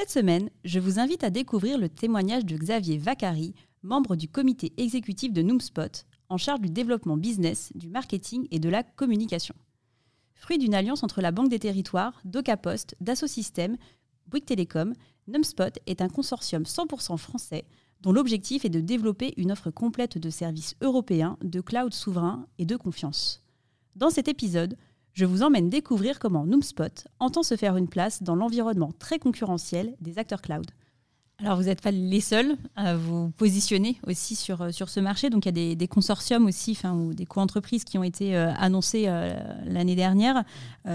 [0.00, 4.72] Cette semaine, je vous invite à découvrir le témoignage de Xavier Vacari, membre du comité
[4.78, 9.54] exécutif de Noomspot, en charge du développement business, du marketing et de la communication.
[10.34, 13.76] Fruit d'une alliance entre la Banque des Territoires, DocaPost, Dassault Systèmes,
[14.26, 14.94] Bouygues Télécom,
[15.28, 17.66] Numspot est un consortium 100% français
[18.00, 22.64] dont l'objectif est de développer une offre complète de services européens, de cloud souverain et
[22.64, 23.44] de confiance.
[23.96, 24.78] Dans cet épisode,
[25.12, 29.94] je vous emmène découvrir comment Noomspot entend se faire une place dans l'environnement très concurrentiel
[30.00, 30.70] des acteurs cloud.
[31.42, 35.30] Alors, vous n'êtes pas les seuls à vous positionner aussi sur, euh, ce marché.
[35.30, 39.04] Donc, il y a des, consortiums aussi, ou des co-entreprises qui ont été euh, annoncées
[39.08, 39.32] euh,
[39.64, 40.44] l'année dernière.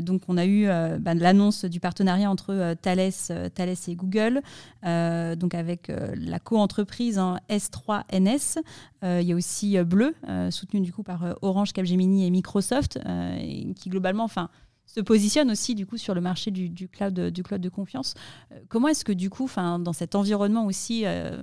[0.00, 0.66] donc, on a eu
[1.00, 3.12] bah, l'annonce du partenariat entre Thales,
[3.54, 4.42] Thales et Google,
[4.82, 8.58] donc avec la co-entreprise en S3NS.
[9.02, 10.14] il y a aussi Bleu,
[10.50, 12.98] soutenu du coup par Orange, Capgemini et Microsoft,
[13.76, 14.50] qui globalement, enfin,
[14.88, 18.14] se positionne aussi du coup sur le marché du, cloud, du cloud de confiance.
[18.50, 21.40] Euh, comment est-ce que du coup, dans cet environnement aussi euh,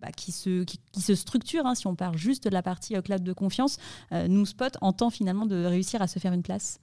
[0.00, 3.02] bah, qui, se, qui, se structure, hein, si on part juste de la partie euh,
[3.02, 3.78] cloud de confiance,
[4.12, 6.78] nous Spot entend finalement de réussir à se faire une place?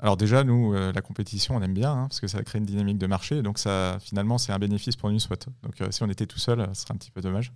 [0.00, 2.98] Alors déjà, nous, la compétition, on aime bien, hein, parce que ça crée une dynamique
[2.98, 5.46] de marché, donc ça, finalement, c'est un bénéfice pour NewSpot.
[5.62, 7.52] Donc si on était tout seul, ce serait un petit peu dommage.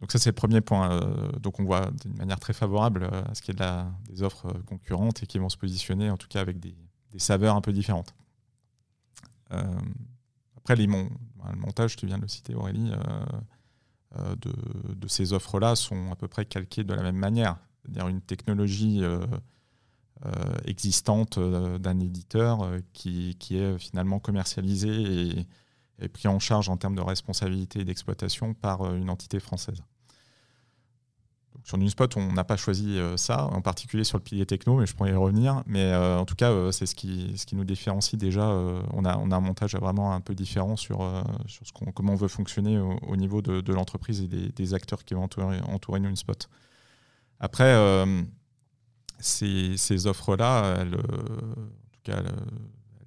[0.00, 0.92] Donc ça c'est le premier point.
[0.92, 4.22] Euh, donc on voit d'une manière très favorable euh, à ce qu'il y ait des
[4.22, 6.74] offres euh, concurrentes et qui vont se positionner en tout cas avec des,
[7.18, 8.14] saveurs un peu différentes.
[9.48, 12.92] après les le montage, tu viens de le citer Aurélie,
[14.18, 17.56] de, ces offres-là sont à peu près calquées de la même manière.
[17.80, 19.02] C'est-à-dire une technologie
[20.66, 25.46] existante d'un éditeur qui, est finalement commercialisée et,
[26.00, 29.82] est pris en charge en termes de responsabilité et d'exploitation par euh, une entité française.
[31.64, 34.86] sur Newspot, on n'a pas choisi euh, ça, en particulier sur le pilier techno, mais
[34.86, 35.62] je pourrais y revenir.
[35.66, 38.46] Mais euh, en tout cas, c'est ce qui, ce qui nous différencie déjà.
[38.46, 40.98] on, a, on a un montage vraiment un peu différent sur,
[41.46, 45.24] sur ce comment on veut fonctionner au, niveau de, l'entreprise et des, acteurs qui vont
[45.24, 46.00] entourer, entourer.
[47.40, 47.74] Après,
[49.18, 52.22] ces, ces offres-là, en tout cas,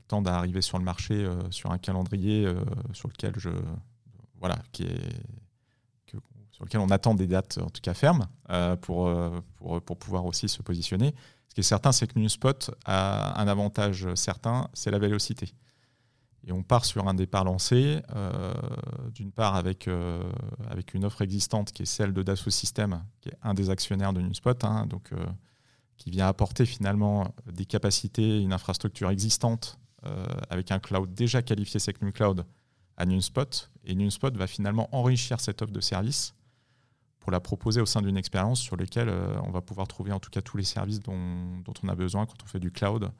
[0.09, 2.56] tendent à arriver sur le marché euh, sur un calendrier euh,
[2.92, 3.50] sur lequel je
[4.40, 5.00] voilà qui est
[6.52, 9.09] sur lequel on attend des dates en tout cas fermes euh, pour,
[9.56, 11.16] pour, pour, pouvoir aussi se positionner.
[11.47, 15.53] Ce qui est certain, c'est que NewSpot a un avantage certain, c'est la vélocité.
[16.46, 18.02] Et on part sur un départ lancé,
[19.14, 19.90] d'une part avec,
[20.70, 24.12] avec une offre existante qui est celle de Dassault Systèmes, qui est un des actionnaires
[24.12, 25.12] de NewSpot, hein, donc,
[25.96, 29.80] qui vient apporter finalement des capacités, une infrastructure existante
[30.49, 32.45] avec un cloud déjà qualifié Secnum Cloud
[32.99, 33.71] à NewSpot.
[33.85, 36.35] Et NewSpot va finalement enrichir cette offre de service
[37.19, 40.19] pour la proposer au sein d'une expérience sur laquelle euh, on va pouvoir trouver en
[40.19, 43.11] tout cas tous les services dont, on a besoin quand on fait du cloud,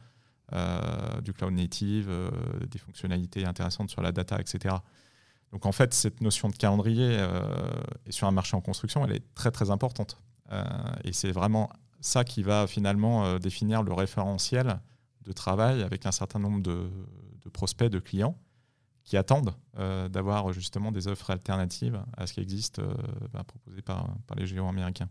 [0.54, 2.12] euh, du cloud native,
[2.70, 4.76] des fonctionnalités intéressantes sur la data, etc.
[5.52, 7.18] Donc en fait, cette notion de calendrier
[8.06, 10.22] et sur un marché en construction, elle est très très importante.
[11.04, 14.80] et c'est vraiment ça qui va finalement définir le référentiel
[15.22, 16.90] de travail avec un certain nombre de,
[17.52, 18.38] prospects, de clients
[19.04, 22.94] qui attendent euh, d'avoir justement des offres alternatives à ce qui existe euh,
[23.34, 25.10] bah, proposé par, par les géants américains.